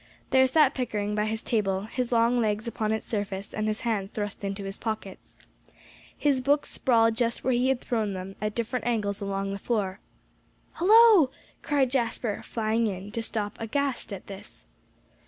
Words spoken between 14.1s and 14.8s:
at this.